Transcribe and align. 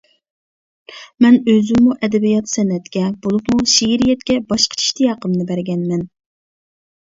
مەن 1.25 1.37
ئۆزۈممۇ 1.53 1.97
ئەدەبىيات-سەنئەتكە، 2.07 3.05
بولۇپمۇ 3.27 3.67
شېئىرىيەتكە 3.75 4.41
باشقىچە 4.49 4.87
ئىشتىياقىمنى 4.89 5.49
بەرگەنمەن. 5.55 6.11